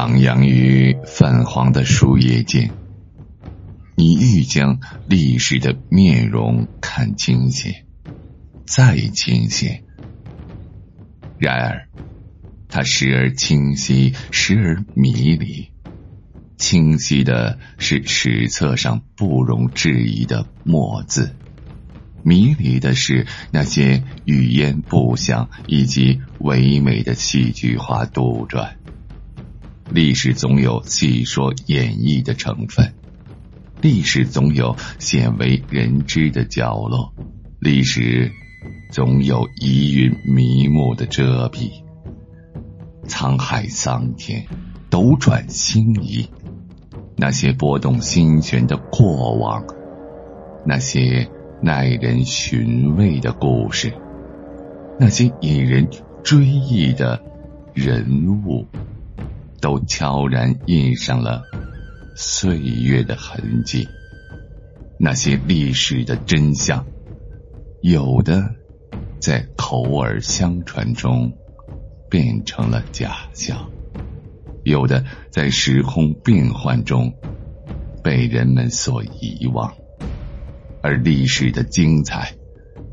[0.00, 2.70] 徜徉于泛黄的树叶间，
[3.96, 7.84] 你欲将历史的面容看清些，
[8.64, 9.84] 再清些。
[11.36, 11.88] 然而，
[12.70, 15.68] 它时而清晰，时而迷离。
[16.56, 21.36] 清晰的是史册上不容置疑的墨字，
[22.22, 28.79] 迷离的是那些语言不详以及唯美的戏剧化杜撰。
[29.92, 32.94] 历史总有戏说演绎的成分，
[33.80, 37.12] 历史总有鲜为人知的角落，
[37.58, 38.30] 历史
[38.92, 41.72] 总有疑云迷雾的遮蔽。
[43.08, 44.46] 沧海桑田，
[44.90, 46.28] 斗转星移，
[47.16, 49.64] 那些拨动心弦的过往，
[50.64, 51.28] 那些
[51.60, 53.92] 耐人寻味的故事，
[55.00, 55.88] 那些引人
[56.22, 57.20] 追忆的
[57.74, 58.68] 人物。
[59.60, 61.42] 都悄然印上了
[62.16, 63.88] 岁月的痕迹。
[64.98, 66.86] 那些历史的真相，
[67.80, 68.54] 有的
[69.18, 71.32] 在口耳相传中
[72.10, 73.70] 变成了假象，
[74.62, 77.14] 有的在时空变幻中
[78.02, 79.72] 被人们所遗忘，
[80.82, 82.34] 而历史的精彩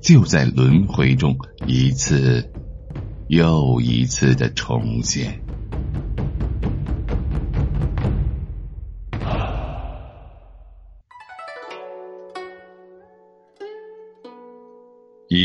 [0.00, 1.36] 就在轮回中
[1.66, 2.50] 一次
[3.28, 5.42] 又一次的重现。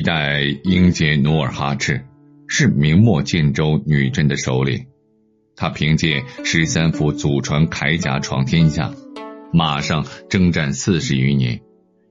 [0.00, 2.06] 一代英杰努尔哈赤
[2.48, 4.86] 是明末建州女真的首领，
[5.54, 8.94] 他凭借十三副祖传铠甲闯天下，
[9.52, 11.60] 马上征战四十余年，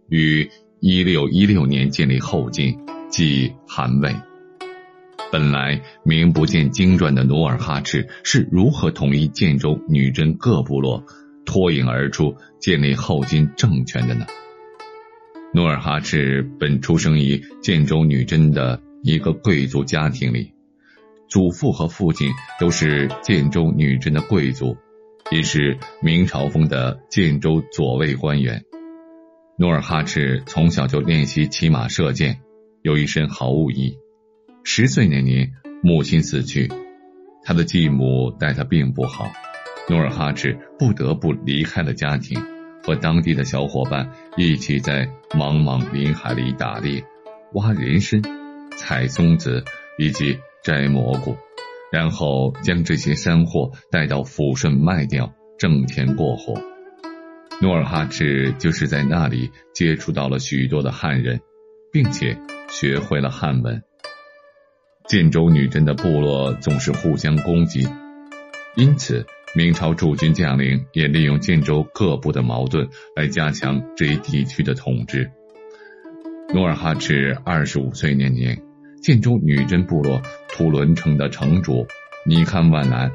[0.08, 2.78] 于一六一六年建立后金，
[3.10, 4.16] 即汗魏。
[5.32, 11.04] 本来名不见经传的努尔哈赤是如何统一建州女真各部落，
[11.44, 14.28] 脱颖而出建立后金政权的呢？
[15.52, 20.54] 努尔哈赤本出生于建州女真的一个贵族家庭里，
[21.28, 22.30] 祖父和父亲
[22.60, 24.78] 都是建州女真的贵族，
[25.32, 28.64] 也是明朝风的建州左卫官员。
[29.58, 32.42] 努尔哈赤从小就练习骑马射箭，
[32.84, 33.98] 有一身好武艺。
[34.64, 36.72] 十岁那年，母亲死去，
[37.44, 39.32] 他的继母待他并不好，
[39.90, 42.40] 努尔哈赤不得不离开了家庭。
[42.90, 47.04] 和当地的小伙伴一起在茫茫林海里打猎、
[47.54, 48.20] 挖人参、
[48.76, 49.64] 采松子
[50.00, 51.38] 以及摘蘑菇，
[51.92, 56.60] 然后将这些山货带到抚顺卖掉，挣钱过活。
[57.62, 61.42] 努尔哈赤就是在那里接触到了许多的汉人，
[61.94, 62.40] 并且
[62.70, 63.84] 学会了汉文。
[65.08, 67.88] 建州女真的部落总是互相攻击，
[68.76, 69.28] 因此。
[69.56, 75.32] 明朝驻军将领也利用建州各部的矛盾来加强这一地区的统治。
[76.54, 78.62] 努尔哈赤二十五岁那年，
[79.02, 81.88] 建州女真部落土伦城的城主
[82.26, 83.12] 尼堪万兰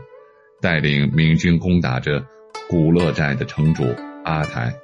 [0.61, 2.25] 带领明军攻打着
[2.69, 3.85] 古勒寨的城主
[4.25, 4.75] 阿台，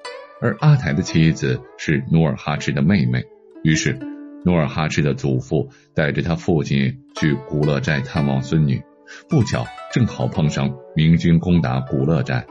[0.41, 3.25] 而阿台的妻子是努尔哈赤的妹妹。
[3.63, 3.99] 于是，
[4.45, 8.83] 努尔哈赤的祖父带着他父亲去古勒寨探望孙女。
[9.29, 12.47] 不巧，正好碰上明军攻打古勒寨，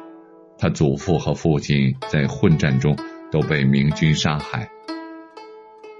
[0.57, 2.97] 他祖父和父亲在混战中
[3.31, 4.69] 都被明军杀害。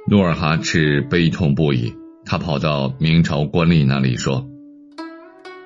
[0.08, 1.94] 努尔哈赤悲痛不已，
[2.26, 4.48] 他跑到明朝官吏那里说：“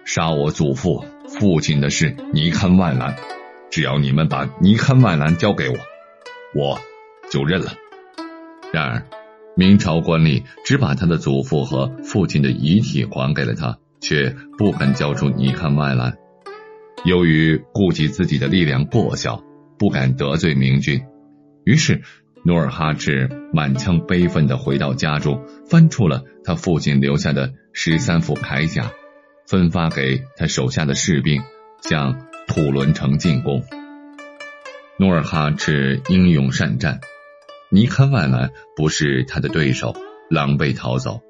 [0.06, 3.16] 杀我祖父、父亲的是尼堪万兰，
[3.72, 5.76] 只要你们把尼堪万兰交给我，
[6.54, 6.80] 我
[7.32, 7.74] 就认了。”
[8.74, 9.06] 然而，
[9.56, 13.78] 明朝官吏只把他的祖父和父亲的遗体还给了他。
[14.04, 16.18] 却不肯交出尼堪外兰，
[17.06, 19.42] 由于顾及自己的力量过小，
[19.80, 21.02] 不敢得罪明军，
[21.64, 22.02] 于是
[22.44, 28.92] 努尔哈赤满腔悲愤的回到家中，翻出了他父亲留下的十三副铠甲，
[29.48, 31.42] 分发给他手下的士兵，
[31.82, 33.64] 向土伦城进攻。
[35.00, 37.00] 努尔哈赤英勇善战，
[37.72, 39.96] 尼堪万兰不是他的对手，
[40.30, 41.22] 狼狈逃走。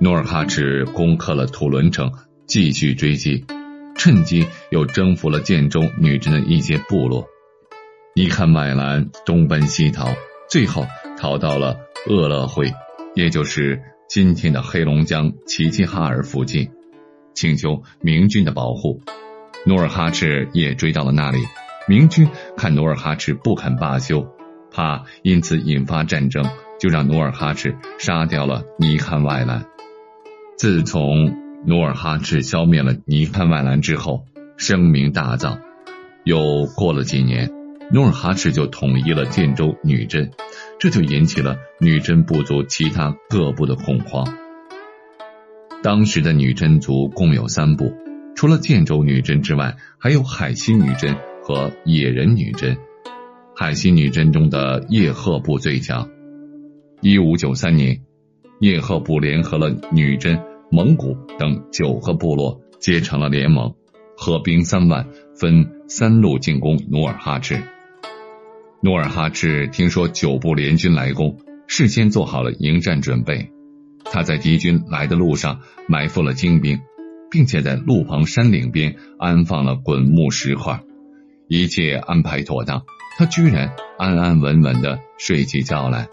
[0.00, 2.12] 努尔哈赤攻克了土伦城，
[2.46, 3.44] 继续追击，
[3.96, 7.26] 趁机又征服了建州女真的一些部落。
[8.14, 10.14] 尼堪麦兰东奔西逃，
[10.48, 10.86] 最后
[11.18, 12.72] 逃到了鄂勒会，
[13.16, 16.70] 也就是今天的黑龙江齐齐哈尔附近，
[17.34, 19.02] 请求明军的保护。
[19.66, 21.38] 努尔哈赤也追到了那里。
[21.88, 24.24] 明军看努尔哈赤不肯罢休，
[24.70, 26.48] 怕因此引发战争，
[26.78, 29.66] 就让努尔哈赤杀掉了尼堪外兰。
[30.58, 34.24] 自从努尔哈赤消灭了尼堪万兰之后，
[34.56, 35.60] 声名大噪。
[36.24, 37.48] 又过了几年，
[37.92, 40.32] 努尔哈赤就统一了建州女真，
[40.80, 44.26] 这就引起了女真部族其他各部的恐慌。
[45.80, 47.94] 当时的女真族共有三部，
[48.34, 52.76] 除了建州女真之外，还有海西女真和野人女真。
[53.54, 56.10] 海西女真中的叶赫部最强。
[57.00, 58.00] 一五九三年，
[58.58, 60.40] 叶赫部联合了女真、
[60.70, 63.74] 蒙古等九个部落，结成了联盟。
[64.16, 67.62] 合兵三万，分三路进攻努尔哈赤。
[68.82, 73.50] 努尔哈赤听说九部联军来攻，事先做好了迎战准备。
[74.04, 76.80] 他在敌军来的路上埋伏了精兵，
[77.30, 80.80] 并且在路旁山岭边安放了滚木石块，
[81.46, 82.82] 一切安排妥当。
[83.16, 86.08] 他居然安安稳稳的睡起觉来。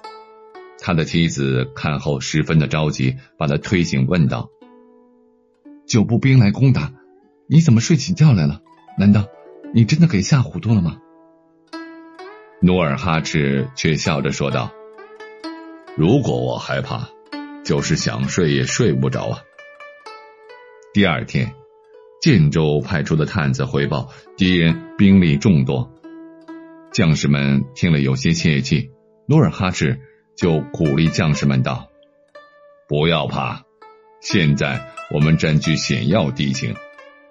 [0.85, 4.51] 他的妻子看后十分的着急，把他推醒，问道
[5.89, 6.93] ：“九部兵来攻打。”
[7.49, 8.61] 你怎么睡起觉来了？
[8.95, 9.25] 难道
[9.73, 10.99] 你真的给吓糊涂了吗？
[12.61, 14.71] 努尔哈赤却笑着说道
[15.97, 17.09] ：“如果我害怕，
[17.63, 19.39] 就是想睡也睡不着啊。”
[20.93, 21.51] 第二天，
[22.21, 25.91] 建州派出的探子回报，敌人兵力众多。
[26.91, 28.91] 将士们听了有些泄气，
[29.25, 29.99] 努尔哈赤
[30.35, 31.89] 就鼓励将士们道
[32.87, 33.63] ：“不要怕，
[34.21, 36.75] 现在我们占据险要地形。”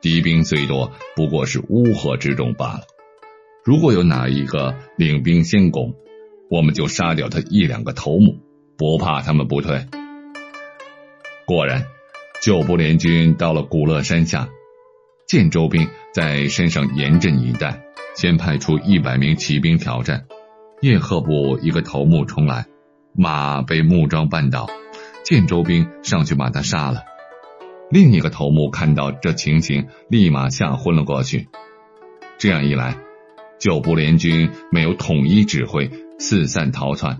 [0.00, 2.82] 敌兵最多不过是乌合之众罢了。
[3.64, 5.94] 如果有哪一个领兵先攻，
[6.50, 8.38] 我们就杀掉他一两个头目，
[8.76, 9.86] 不怕他们不退。
[11.46, 11.86] 果然，
[12.42, 14.50] 九部联军到了古勒山下，
[15.26, 17.82] 建州兵在山上严阵以待，
[18.14, 20.26] 先派出一百名骑兵挑战。
[20.82, 22.66] 叶赫部一个头目冲来，
[23.16, 24.68] 马被木桩绊倒，
[25.24, 27.04] 建州兵上去把他杀了。
[27.90, 31.48] 另一个头目看到这情形，立马吓昏了过去。
[32.38, 32.96] 这样一来，
[33.60, 37.18] 九部联军没有统一指挥，四散逃窜。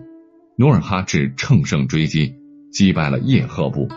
[0.57, 2.35] 努尔哈赤乘胜追击，
[2.73, 3.89] 击败了叶赫部。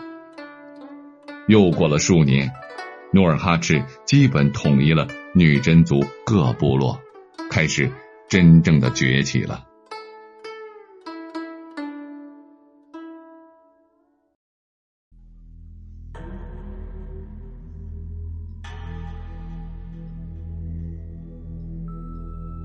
[1.48, 2.52] 又过了数年，
[3.12, 7.00] 努尔哈赤基本统一了女真族各部落，
[7.50, 7.90] 开始
[8.28, 9.64] 真正的崛起了。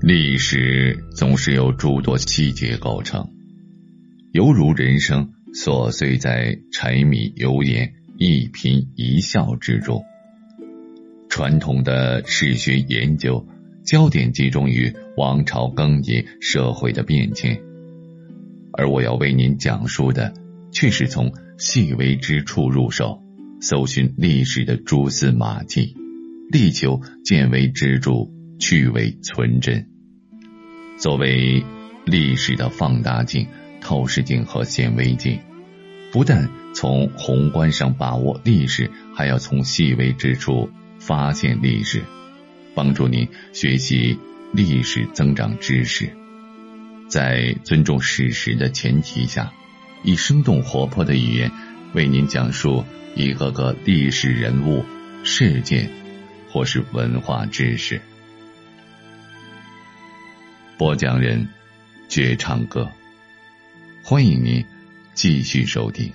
[0.06, 3.26] 历史总是由诸多细节构成，
[4.32, 10.04] 犹如人生琐碎在柴米油盐一颦一笑之中。
[11.30, 13.48] 传统的史学研究
[13.82, 17.58] 焦点集中于王朝更迭、社会的变迁，
[18.74, 20.34] 而我要为您讲述的，
[20.70, 23.22] 却是从细微之处入手，
[23.62, 25.96] 搜寻历史的蛛丝马迹，
[26.52, 28.28] 力求见微知著，
[28.60, 29.92] 去伪存真。
[31.04, 31.62] 作为
[32.06, 33.46] 历史的放大镜、
[33.82, 35.38] 透视镜和显微镜，
[36.10, 42.02] 不但从宏观上把握历史，还要从细微之处发现历史，
[42.74, 44.18] 帮助您学习
[44.54, 46.08] 历史、增长知识。
[47.06, 49.52] 在尊重史实的前提下，
[50.04, 51.52] 以生动活泼的语言
[51.92, 52.82] 为您讲述
[53.14, 54.82] 一个个历史人物、
[55.22, 55.90] 事件
[56.48, 58.00] 或是文化知识。
[60.76, 61.46] 播讲人，
[62.08, 62.90] 绝唱歌，
[64.02, 64.64] 欢迎您
[65.14, 66.12] 继续收听。